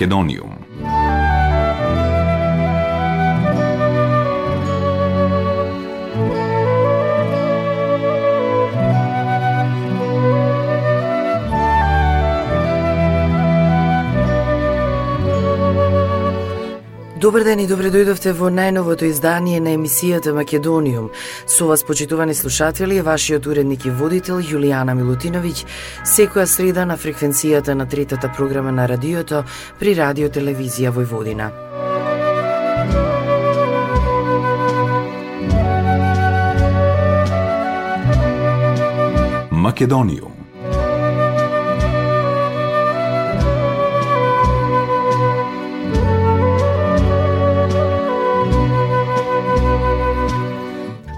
[0.00, 0.59] Македониум.
[17.20, 21.10] Добар ден и добре дојдовте во најновото издание на емисијата Македониум.
[21.44, 25.66] Со вас, почитувани слушатели, е вашиот уредник и водител Јулијана Милутиновиќ,
[26.08, 29.44] секоја среда на фреквенцијата на третата програма на радиото
[29.78, 31.50] при Радио Телевизија Војводина.
[39.50, 40.39] Македониум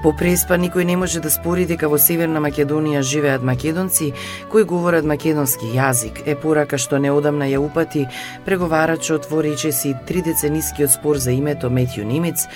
[0.03, 4.09] По преспа никој не може да спори дека во Северна Македонија живеат македонци
[4.51, 6.19] кои говорат македонски јазик.
[6.27, 8.09] Е порака што неодамна ја упати
[8.43, 12.49] преговарачот во речеси три деценискиот спор за името Метју Нимец,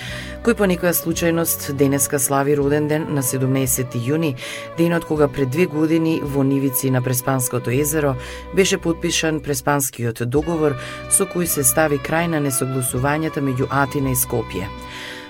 [0.43, 4.35] кој по некоја случајност денеска слави роден ден на 17 јуни,
[4.77, 8.17] денот кога пред две години во нивици на Преспанското езеро
[8.55, 10.75] беше подпишан Преспанскиот договор
[11.09, 14.67] со кој се стави крај на несогласувањата меѓу Атина и Скопје.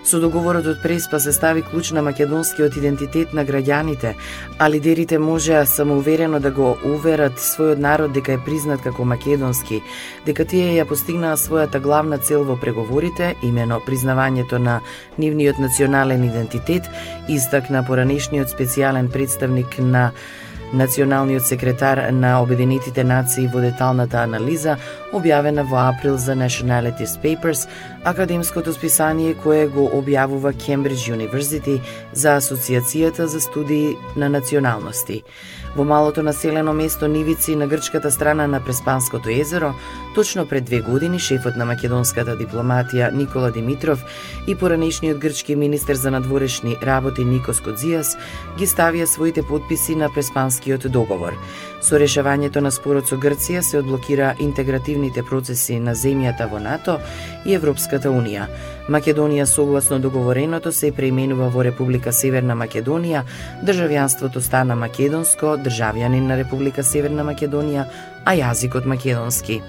[0.08, 4.14] Со договорот од Преспа се стави клуч на македонскиот идентитет на граѓаните,
[4.58, 9.82] а лидерите можеа самоуверено да го уверат својот народ дека е признат како македонски,
[10.23, 14.80] дека тие ја постигнаа својата главна цел во преговорите, имено признавањето на
[15.20, 16.88] нивниот национален идентитет,
[17.28, 20.14] истакна поранешниот специјален представник на
[20.73, 24.76] Националниот секретар на Обединетите нации во деталната анализа,
[25.16, 27.70] објавена во април за Nationalities Papers,
[28.04, 31.80] академското списание кое го објавува Кембридж Юниверзити
[32.11, 35.23] за Асоциацијата за студии на националности.
[35.76, 39.73] Во малото населено место Нивици на грчката страна на Преспанското езеро,
[40.17, 44.02] точно пред две години шефот на македонската дипломатија Никола Димитров
[44.48, 48.16] и поранешниот грчки министер за надворешни работи Никос Кодзијас
[48.58, 51.38] ги ставија своите подписи на Преспанскиот договор.
[51.86, 56.98] Со решавањето на спорот со Грција се одблокира интегративните процеси на земјата во НАТО
[57.45, 58.49] и Европската Унија.
[58.89, 63.22] Македонија согласно договореното се преименува во Република Северна Македонија,
[63.61, 67.86] државјанството стана македонско, државјанин на Република Северна Македонија,
[68.26, 69.61] а јазикот македонски.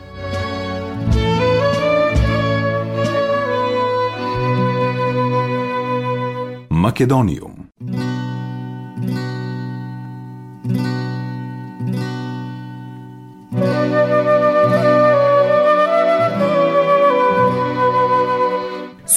[6.89, 7.58] Македониум.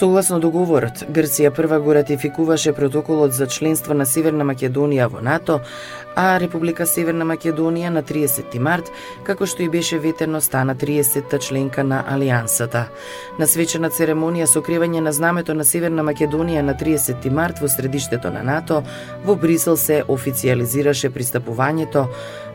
[0.02, 5.60] Согласно договорот, Грција прва го ратификуваше протоколот за членство на Северна Македонија во НАТО,
[6.16, 8.90] а Република Северна Македонија на 30 март,
[9.24, 12.88] како што и беше ветено, стана 30-та членка на Алијансата.
[13.38, 18.34] На свечена церемонија со кревање на знамето на Северна Македонија на 30 март во средиштето
[18.34, 18.82] на НАТО,
[19.24, 22.08] во Брисел се официализираше пристапувањето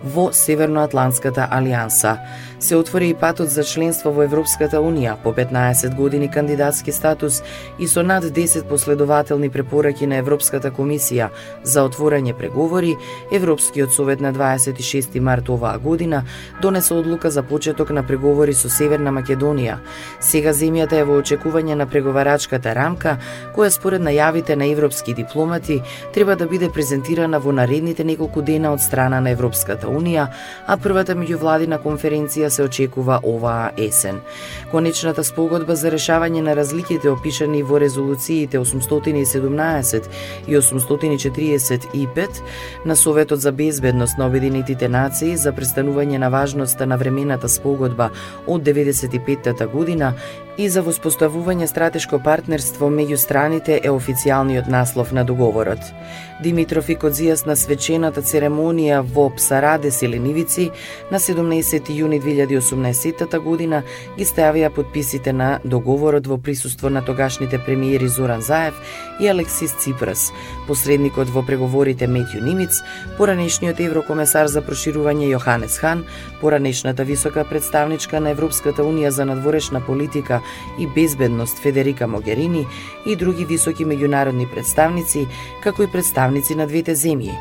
[0.04, 2.16] во Северноатлантската алијанса.
[2.60, 7.35] Се отвори и патот за членство во Европската Унија по 15 години кандидатски статус
[7.78, 11.28] и со над 10 последователни препораки на Европската комисија
[11.62, 12.96] за отворање преговори,
[13.32, 16.24] Европскиот совет на 26 март оваа година
[16.62, 19.78] донесе одлука за почеток на преговори со Северна Македонија.
[20.20, 23.18] Сега земјата е во очекување на преговарачката рамка,
[23.56, 25.82] која според најавите на европски дипломати
[26.14, 30.28] треба да биде презентирана во наредните неколку дена од страна на Европската Унија,
[30.66, 34.20] а првата меѓувладина конференција се очекува оваа есен.
[34.70, 40.02] Конечната спогодба за решавање на разликите запишани во резолуциите 817
[40.46, 42.28] и 845
[42.84, 48.10] на Советот за безбедност на Обединетите нации за престанување на важноста на времената спогодба
[48.46, 50.14] од 95-та година
[50.58, 55.80] и за воспоставување стратешко партнерство меѓу страните е официјалниот наслов на договорот.
[56.42, 60.70] Димитров и Кодзијас на свечената церемонија во Псараде Селенивици
[61.10, 63.82] на 17 јуни 2018 година
[64.16, 68.74] ги ставија подписите на договорот во присуство на тогашните премиери Зоран Заев
[69.20, 70.32] и Алексис Ципрас,
[70.66, 72.82] посредникот во преговорите Метју Нимиц,
[73.16, 76.04] поранешниот еврокомесар за проширување Јоханес Хан,
[76.40, 80.42] поранешната висока представничка на Европската унија за надворешна политика
[80.78, 82.66] и безбедност Федерика Могерини
[83.06, 85.26] и други високи меѓународни представници,
[85.62, 87.34] како и представници на двете земји.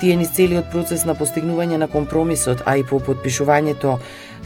[0.00, 3.98] Тие низ целиот процес на постигнување на компромисот, а и по подпишувањето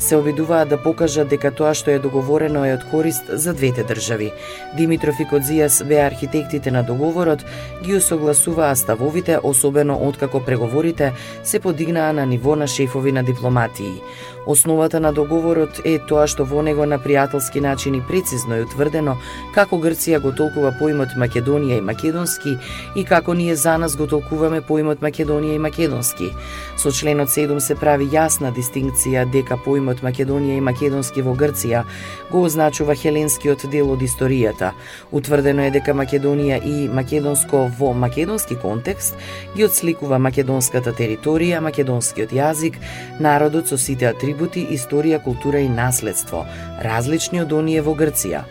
[0.02, 4.32] се обидуваа да покажат дека тоа што е договорено е од корист за двете држави.
[4.76, 7.44] Димитров и Кодзијас беа архитектите на договорот,
[7.82, 11.12] ги усогласуваа ставовите, особено откако преговорите
[11.44, 14.02] се подигнаа на ниво на шефови на дипломатии.
[14.46, 19.14] Основата на договорот е тоа што во него на пријателски начин и прецизно е утврдено
[19.54, 22.56] како Грција го толкува поимот Македонија и Македонски
[22.96, 26.32] и како ние за нас го толкуваме поимот Македонија и Македонски.
[26.76, 31.84] Со членот 7 се прави јасна дистинкција дека поимот Македонија и Македонски во Грција
[32.30, 34.72] го означува хеленскиот дел од историјата.
[35.12, 39.14] Утврдено е дека Македонија и Македонско во македонски контекст
[39.54, 42.80] ги отсликува македонската територија, македонскиот јазик,
[43.20, 46.46] народот со сите атрибути атрибути, историја, култура и наследство,
[46.82, 48.44] различни од оние во Грција.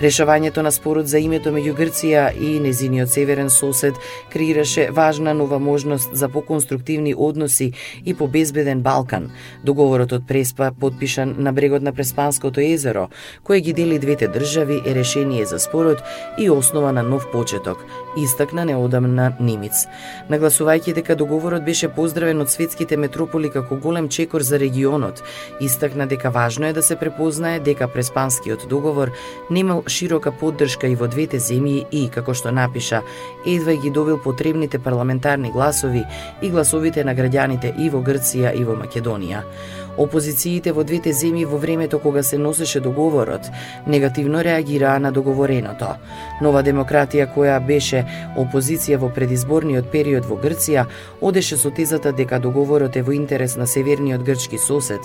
[0.00, 3.94] Решавањето на спорот за името меѓу Грција и незиниот северен сосед
[4.32, 7.72] креираше важна нова можност за поконструктивни односи
[8.04, 9.30] и по безбеден Балкан.
[9.64, 13.08] Договорот од Преспа, подпишан на брегот на Преспанското езеро,
[13.46, 16.02] кој ги дели двете држави, е решение за спорот
[16.38, 17.78] и основа на нов почеток,
[18.16, 19.86] истакна неодамна Нимиц.
[20.30, 25.22] Нагласувајќи дека договорот беше поздравен од светските метрополи како голем чекор за регионот,
[25.60, 29.10] истакна дека важно е да се препознае дека Преспанскиот договор
[29.50, 33.02] немал широка поддршка и во двете земји и, како што напиша,
[33.46, 36.04] едва ги добил потребните парламентарни гласови
[36.42, 39.42] и гласовите на граѓаните и во Грција и во Македонија.
[39.96, 43.50] Опозициите во двете земји во времето кога се носеше договорот
[43.86, 45.94] негативно реагираа на договореното.
[46.42, 48.04] Нова демократија која беше
[48.36, 50.86] опозиција во предизборниот период во Грција
[51.20, 55.00] одеше со тезата дека договорот е во интерес на северниот грчки сосед,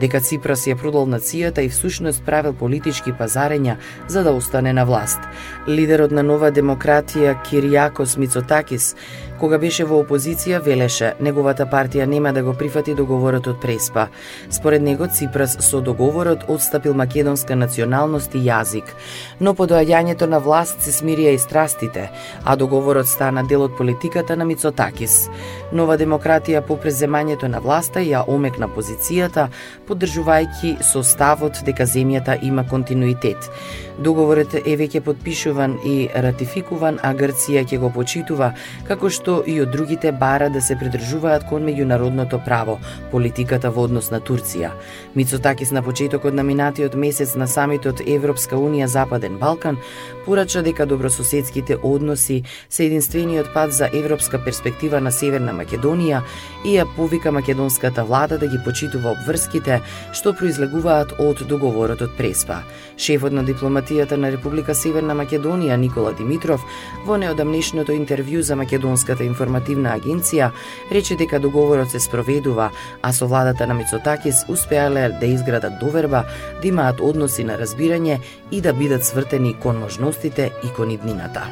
[0.00, 3.76] дека Ципрас ја продал нацијата и всушност правил политички пазарења
[4.08, 5.20] за да остане на власт.
[5.68, 8.94] Лидерот на нова демократија Кириакос Мицотакис
[9.40, 14.06] Кога беше во опозиција, велеше, неговата партија нема да го прифати договорот од Преспа.
[14.50, 18.94] Според него, Ципрас со договорот отстапил македонска националност и јазик.
[19.40, 22.08] Но по доаѓањето на власт се смирија и страстите,
[22.44, 25.28] а договорот стана дел од политиката на Мицотакис.
[25.72, 29.50] Нова демократија по преземањето на власта ја омекна позицијата,
[29.88, 33.50] поддржувајќи со ставот дека земјата има континуитет.
[33.98, 38.50] Договорот е веќе подпишуван и ратификуван, а Грција ќе го почитува,
[38.88, 42.76] како што и од другите бара да се придржуваат кон меѓународното право,
[43.10, 44.74] политиката во однос на Турција.
[45.16, 49.78] Мицотакис на почетокот на минатиот месец на самитот Европска Унија Западен Балкан
[50.26, 56.20] порача дека добрососедските односи се единствениот пат за европска перспектива на Северна Македонија
[56.64, 59.80] и ја повика македонската влада да ги почитува обврските
[60.12, 62.60] што произлегуваат од договорот од Преспа.
[62.98, 66.60] Шефот на дипломат дипломатијата на Република Северна Македонија Никола Димитров
[67.06, 70.50] во неодамнешното интервју за Македонската информативна агенција
[70.90, 72.70] рече дека договорот се спроведува,
[73.02, 76.24] а со владата на Мицотакис успеале да изградат доверба,
[76.62, 81.46] да имаат односи на разбирање и да бидат свртени кон можностите и кон иднината.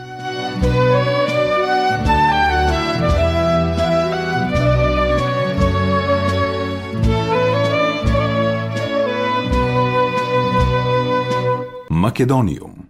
[12.05, 12.83] Македониум.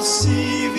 [0.00, 0.69] possível.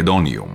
[0.00, 0.49] Македониум.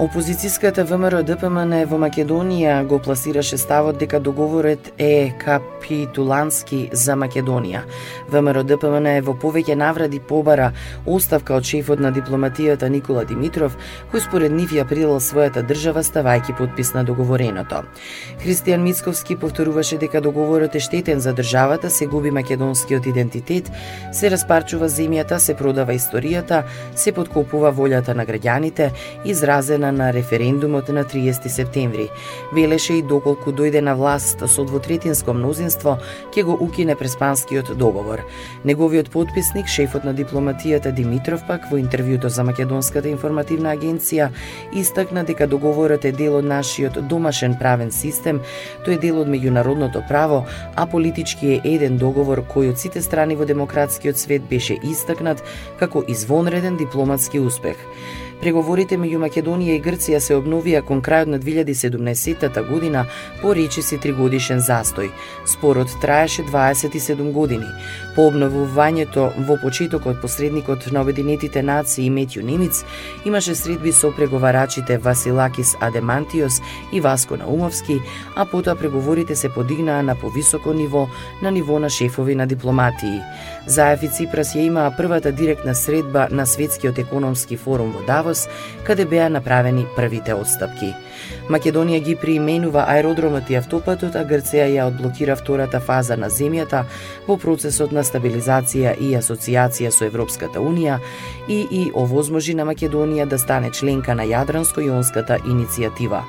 [0.00, 7.82] Опозицијската ВМРО ДПМН во Македонија го пласираше ставот дека договорот е капитулански за Македонија.
[8.32, 10.70] ВМРО ДПМН е во повеќе навради побара
[11.04, 13.76] оставка од шефот на дипломатијата Никола Димитров,
[14.08, 17.82] кој според нив ја придал својата држава ставајќи подпис на договореното.
[18.40, 23.68] Христијан Мицковски повторуваше дека договорот е штетен за државата, се губи македонскиот идентитет,
[24.12, 26.64] се распарчува земјата, се продава историјата,
[26.96, 28.90] се подкопува волјата на граѓаните,
[29.24, 32.08] изразена на референдумот на 30 септември.
[32.52, 35.98] Велеше и доколку дојде на власт со двотретинско мнозинство,
[36.34, 38.22] ќе го укине преспанскиот договор.
[38.64, 44.30] Неговиот подписник, шефот на дипломатијата Димитров пак во интервјуто за Македонската информативна агенција
[44.72, 48.40] истакна дека договорот е дел од нашиот домашен правен систем,
[48.86, 50.44] тој е дел од меѓународното право,
[50.76, 55.42] а политички е еден договор кој од сите страни во демократскиот свет беше истакнат
[55.78, 57.76] како извонреден дипломатски успех.
[58.40, 63.02] Преговорите меѓу Македонија и Грција се обновија кон крајот на 2017 година
[63.42, 65.10] по речиси тригодишен застој.
[65.44, 67.68] Спорот траеше 27 години.
[68.16, 72.80] По обновувањето во почетокот посредникот на Обединетите нации Метју Немиц
[73.24, 78.00] имаше средби со преговарачите Василакис Адемантиос и Васко Наумовски,
[78.36, 81.08] а потоа преговорите се подигнаа на повисоко ниво,
[81.42, 83.20] на ниво на шефови на дипломатии.
[83.66, 88.29] Заев и Ципрас ја имаа првата директна средба на Светскиот економски форум во Давос,
[88.86, 90.94] каде беа направени првите отстапки.
[91.50, 96.84] Македонија ги приименува аеродромот и автопатот, а Грција ја одблокира втората фаза на земјата
[97.26, 101.00] во процесот на стабилизација и асоциација со Европската Унија
[101.48, 106.22] и и овозможи на Македонија да стане членка на Јадранско-јонската иницијатива.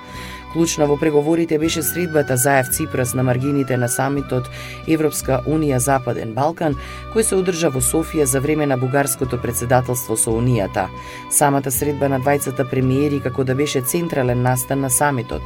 [0.54, 4.50] Клучна во преговорите беше средбата заев Ципрас на маргините на самитот
[4.88, 6.76] Европска Унија Западен Балкан,
[7.14, 10.90] кој се одржа во Софија за време на бугарското председателство со Унијата.
[11.32, 15.42] Самата средба на двајцата премиери како да беше централен настан на самитот.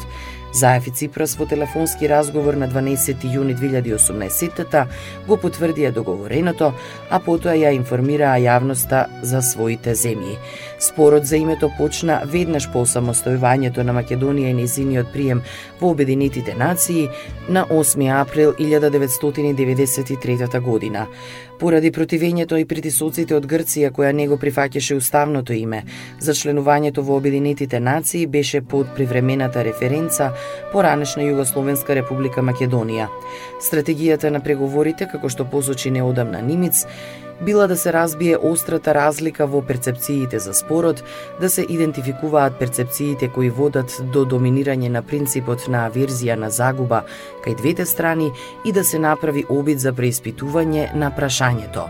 [0.55, 4.85] Заев и Ципрас во телефонски разговор на 12 јуни 2018
[5.27, 6.71] го потврдија договореното,
[7.09, 10.37] а потоа ја информираа јавноста за своите земји.
[10.79, 15.43] Спорот за името почна веднаш по самостојувањето на Македонија и незиниот прием
[15.81, 17.09] во Обединетите нации
[17.49, 21.07] на 8 април 1993 година.
[21.59, 25.83] Поради противењето и притисоците од Грција која не го прифаќаше уставното име,
[26.19, 30.31] за членувањето во Обединетите нации беше под привремената референца
[30.73, 33.07] поранешна Југословенска република Македонија.
[33.63, 36.85] Стратегијата на преговорите, како што посочи неодамна Нимиц,
[37.41, 41.03] била да се разбие острата разлика во перцепциите за спорот,
[41.41, 47.03] да се идентификуваат перцепциите кои водат до доминирање на принципот на аверзија на загуба
[47.45, 48.31] кај двете страни
[48.65, 51.89] и да се направи обид за преиспитување на прашањето.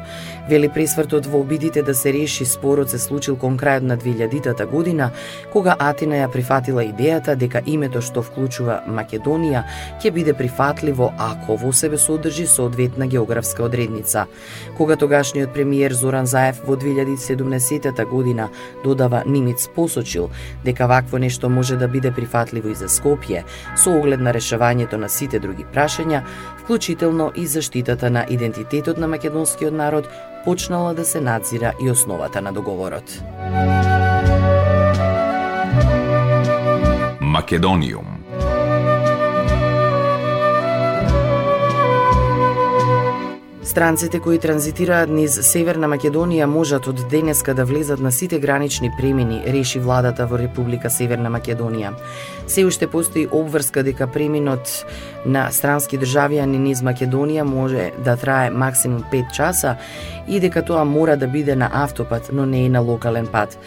[0.50, 5.12] Вели пресвртот во обидите да се реши спорот се случил кон крајот на 2000 година,
[5.54, 9.64] кога Атина ја прифатила идејата дека името што вклучува Македонија
[10.02, 14.26] ќе биде прифатливо ако во себе содржи соодветна географска одредница.
[14.78, 18.50] Кога тогаш тогашниот премиер Зоран Заев во 2017 година
[18.84, 20.30] додава Нимиц посочил
[20.64, 23.44] дека вакво нешто може да биде прифатливо и за Скопје,
[23.76, 26.24] со оглед на решавањето на сите други прашања,
[26.64, 30.08] вклучително и заштитата на идентитетот на македонскиот народ,
[30.46, 33.20] почнала да се надзира и основата на договорот.
[37.22, 38.15] Македониум
[43.66, 49.40] Странците кои транзитираат низ Северна Македонија можат од денеска да влезат на сите гранични премини,
[49.42, 51.96] реши владата во Република Северна Македонија.
[52.48, 54.70] Се уште постои обврска дека преминот
[55.26, 59.76] на странски државјани низ Македонија може да трае максимум 5 часа
[60.28, 63.58] и дека тоа мора да биде на автопат, но не и на локален пат.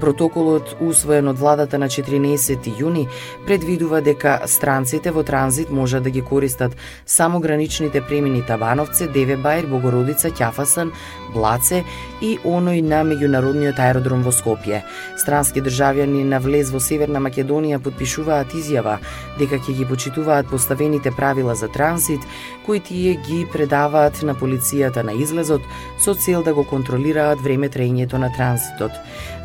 [0.00, 3.06] Протоколот, усвоен од владата на 14 јуни,
[3.46, 10.28] предвидува дека странците во транзит можат да ги користат само граничните премини Табановце, Деве Богородица,
[10.28, 10.92] Ќафасан,
[11.32, 11.84] Блаце
[12.20, 14.82] и оној на меѓународниот аеродром во Скопје.
[15.20, 18.98] Странски државјани на влез во Северна Македонија подпишуваат изјава
[19.38, 22.20] дека ќе ги почитуваат поставените правила за транзит,
[22.66, 25.62] кои тие ги предаваат на полицијата на излезот
[26.00, 28.92] со цел да го контролираат време трењето на транзитот.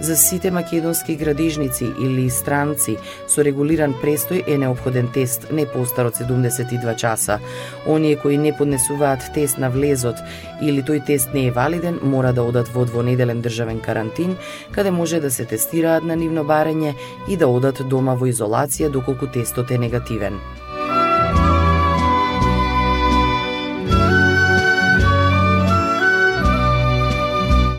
[0.01, 6.15] За сите македонски градежници или странци со регулиран престој е необходен тест не постар од
[6.17, 7.39] 72 часа.
[7.85, 10.15] Оние кои не поднесуваат тест на влезот
[10.61, 14.37] или тој тест не е валиден, мора да одат во двонеделен државен карантин,
[14.71, 16.93] каде може да се тестираат на нивно барење
[17.27, 20.39] и да одат дома во изолација доколку тестот е негативен.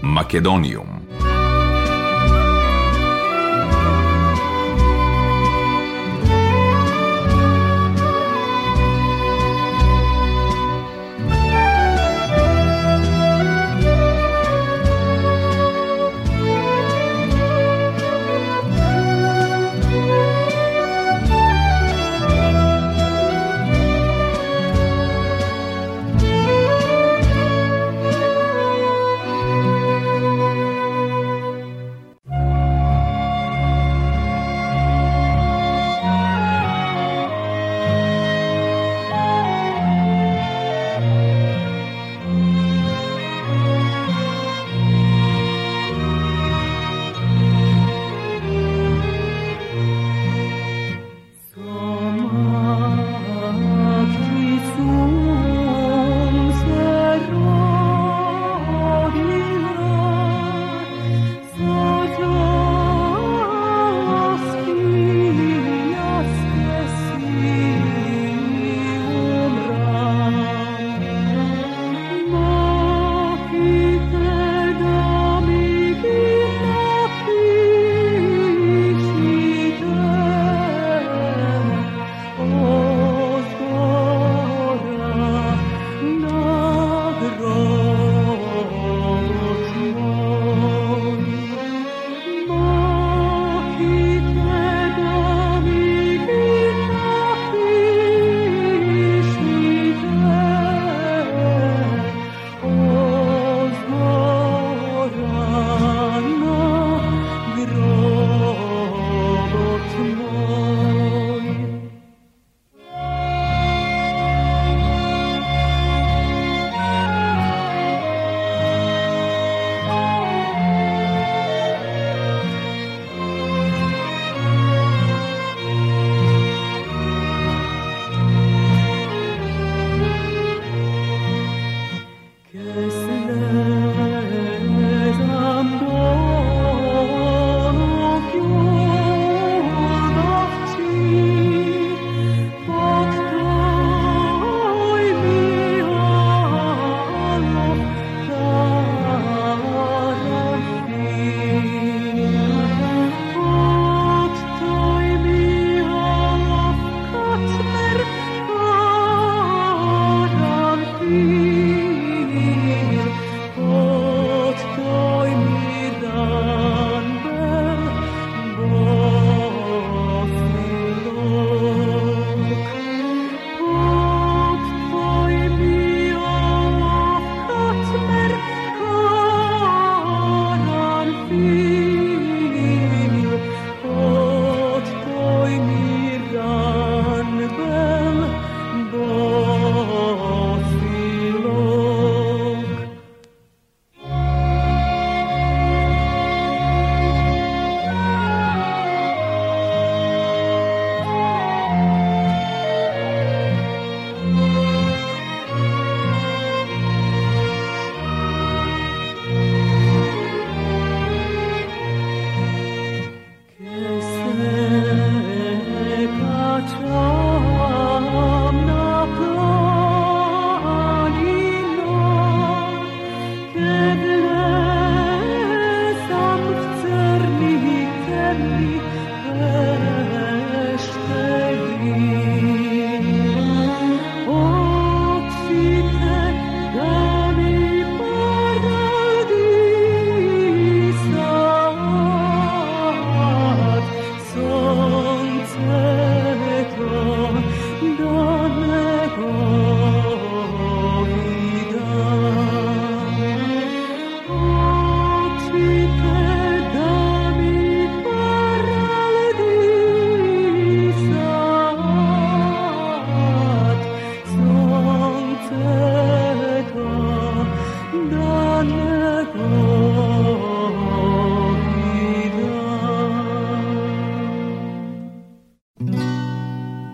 [0.02, 0.91] Македониум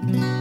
[0.09, 0.38] Mm-hmm.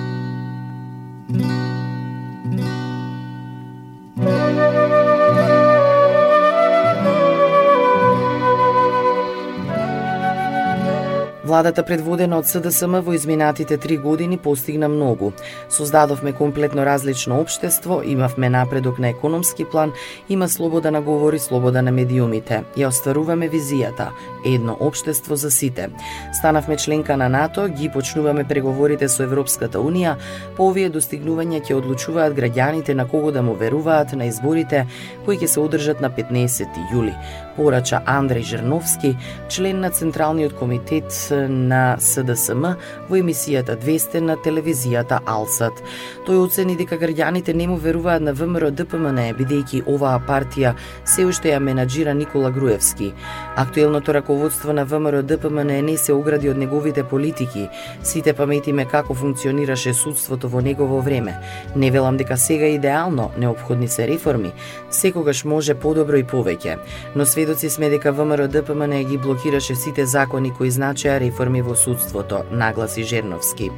[11.58, 15.32] Владата предводена од СДСМ во изминатите три години постигна многу.
[15.74, 19.92] Создадовме комплетно различно општество, имавме напредок на економски план,
[20.30, 22.62] има слобода на говори, слобода на медиумите.
[22.78, 24.12] Ја остваруваме визијата
[24.46, 25.90] едно општество за сите.
[26.34, 30.14] Станавме членка на НАТО, ги почнуваме преговорите со Европската Унија,
[30.58, 34.86] по овие достигнувања ќе одлучуваат граѓаните на кого да му веруваат на изборите
[35.26, 37.18] кои ќе се одржат на 15 јули
[37.58, 39.16] порача Андреј Жерновски,
[39.50, 41.10] член на Централниот комитет
[41.48, 42.66] на СДСМ
[43.10, 45.84] во емисијата 200 на телевизијата Алсат.
[46.28, 51.54] Тој оцени дека граѓаните не му веруваат на ВМРО ДПМН бидејќи оваа партија се уште
[51.54, 53.14] ја менаџира Никола Груевски.
[53.60, 57.64] Актуелното раководство на ВМРО ДПМН не се огради од неговите политики.
[58.04, 61.34] Сите паметиме како функционираше судството во негово време.
[61.76, 64.52] Не велам дека сега идеално, необходни се реформи.
[64.90, 66.78] Секогаш може подобро и повеќе,
[67.16, 72.44] но Сведоци сме дека ВМРО ДПМН ги блокираше сите закони кои значеа реформи во судството,
[72.52, 73.72] нагласи Жерновски.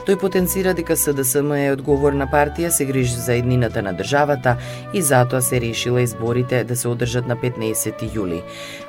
[0.00, 4.54] Тој потенцира дека СДСМ е одговорна партија, се грижи за еднината на државата
[4.96, 8.40] и затоа се решила изборите да се одржат на 15 јули.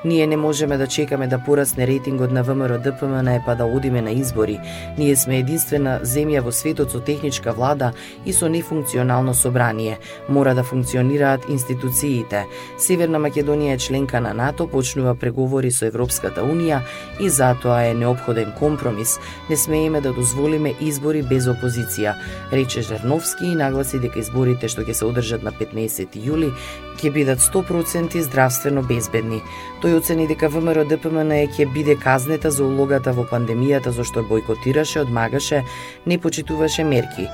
[0.05, 4.11] Ние не можеме да чекаме да порасне рейтингот на ВМРО ДПМН па да одиме на
[4.11, 4.59] избори.
[4.97, 7.91] Ние сме единствена земја во светот со техничка влада
[8.25, 9.99] и со нефункционално собрание.
[10.29, 12.45] Мора да функционираат институциите.
[12.79, 16.79] Северна Македонија е членка на НАТО, почнува преговори со Европската Унија
[17.19, 19.19] и затоа е необходен компромис.
[19.49, 22.13] Не смееме да дозволиме избори избори без опозиција,
[22.51, 26.51] рече Жерновски и нагласи дека изборите што ќе се одржат на 15 јули
[27.01, 29.41] ќе бидат 100% здравствено безбедни.
[29.81, 35.63] Тој оцени дека ВМРО ДПМН ќе биде казнета за улогата во пандемијата зашто бойкотираше, одмагаше,
[36.05, 37.27] не почитуваше мерки.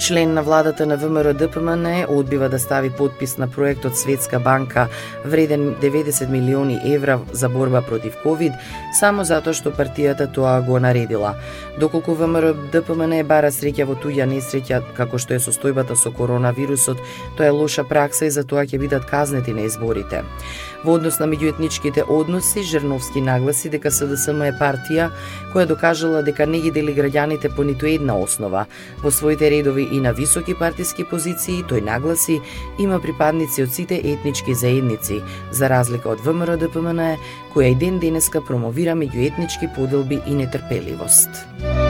[0.00, 4.88] Член на владата на ВМРО ДПМН одбива да стави подпис на проектот Светска банка
[5.24, 8.52] вреден 90 милиони евра за борба против ковид,
[9.00, 11.34] само затоа што партијата тоа го наредила.
[11.76, 16.96] Доколку ВМРО ДПМН бара среќа во туѓа несреќа како што е состојбата со коронавирусот,
[17.36, 20.24] тоа е лоша пракса и за тоа ќе бидат казнети на изборите.
[20.84, 25.10] Во однос на меѓуетничките односи, Жерновски нагласи дека СДСМ е партија
[25.52, 28.64] која докажала дека не ги дели граѓаните по ниту една основа.
[29.02, 32.40] Во своите редови и на високи партиски позиции, тој нагласи,
[32.78, 35.20] има припадници од сите етнички заедници,
[35.52, 37.20] за разлика од ВМРО ДПМН,
[37.52, 41.89] која и ден денеска промовира меѓуетнички поделби и нетрпеливост.